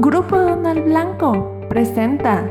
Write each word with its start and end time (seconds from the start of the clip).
Grupo 0.00 0.38
Donald 0.38 0.84
Blanco 0.84 1.66
presenta. 1.68 2.44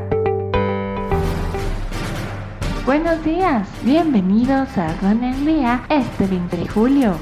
Buenos 2.86 3.24
días, 3.24 3.66
bienvenidos 3.84 4.78
a 4.78 4.94
Don 4.96 5.24
el 5.24 5.46
Día 5.46 5.82
este 5.88 6.28
20 6.28 6.58
de 6.58 6.68
julio. 6.68 7.18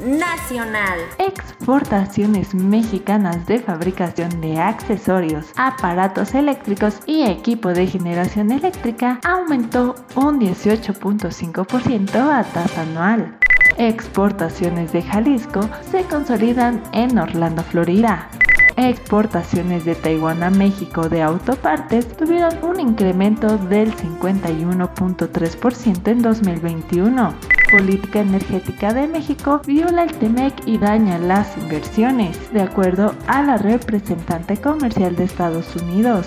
Nacional. 0.00 1.00
Exportaciones 1.18 2.54
mexicanas 2.54 3.44
de 3.46 3.58
fabricación 3.58 4.40
de 4.40 4.60
accesorios, 4.60 5.46
aparatos 5.56 6.32
eléctricos 6.34 7.00
y 7.06 7.24
equipo 7.24 7.70
de 7.70 7.88
generación 7.88 8.52
eléctrica 8.52 9.18
aumentó 9.24 9.96
un 10.14 10.38
18.5% 10.38 12.14
a 12.14 12.44
tasa 12.44 12.82
anual. 12.82 13.36
Exportaciones 13.78 14.92
de 14.92 15.02
Jalisco 15.02 15.68
se 15.90 16.04
consolidan 16.04 16.80
en 16.92 17.18
Orlando, 17.18 17.64
Florida. 17.64 18.28
Exportaciones 18.76 19.86
de 19.86 19.94
Taiwán 19.94 20.42
a 20.42 20.50
México 20.50 21.08
de 21.08 21.22
autopartes 21.22 22.14
tuvieron 22.14 22.62
un 22.62 22.78
incremento 22.78 23.56
del 23.56 23.96
51.3% 23.96 26.08
en 26.08 26.20
2021. 26.20 27.32
Política 27.70 28.20
energética 28.20 28.92
de 28.92 29.08
México 29.08 29.62
viola 29.66 30.02
el 30.02 30.12
TEMEC 30.12 30.52
y 30.66 30.76
daña 30.76 31.16
las 31.18 31.56
inversiones, 31.56 32.52
de 32.52 32.60
acuerdo 32.60 33.14
a 33.26 33.42
la 33.42 33.56
representante 33.56 34.58
comercial 34.58 35.16
de 35.16 35.24
Estados 35.24 35.74
Unidos. 35.76 36.26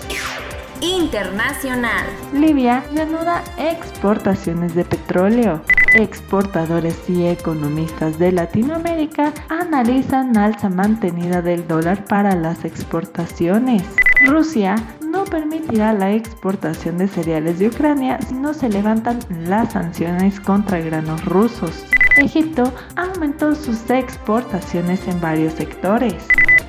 Internacional. 0.80 2.04
Libia 2.32 2.82
reanuda 2.92 3.44
exportaciones 3.58 4.74
de 4.74 4.84
petróleo. 4.84 5.62
Exportadores 5.94 6.96
y 7.08 7.26
economistas 7.26 8.16
de 8.18 8.30
Latinoamérica 8.30 9.32
analizan 9.48 10.36
alza 10.36 10.68
mantenida 10.68 11.42
del 11.42 11.66
dólar 11.66 12.04
para 12.04 12.36
las 12.36 12.64
exportaciones. 12.64 13.82
Rusia 14.26 14.76
no 15.04 15.24
permitirá 15.24 15.92
la 15.92 16.12
exportación 16.12 16.96
de 16.96 17.08
cereales 17.08 17.58
de 17.58 17.68
Ucrania 17.68 18.20
si 18.22 18.34
no 18.34 18.54
se 18.54 18.68
levantan 18.68 19.18
las 19.48 19.72
sanciones 19.72 20.38
contra 20.38 20.78
granos 20.78 21.24
rusos. 21.24 21.84
Egipto 22.18 22.72
aumentó 22.94 23.56
sus 23.56 23.90
exportaciones 23.90 25.08
en 25.08 25.20
varios 25.20 25.54
sectores. 25.54 26.14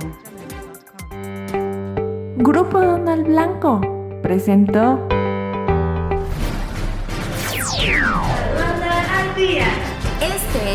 Grupo 2.37 2.79
Donald 2.79 3.25
Blanco 3.25 3.81
presentó 4.21 4.99
Este 9.39 9.88